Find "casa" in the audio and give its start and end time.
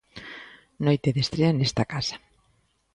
1.93-2.15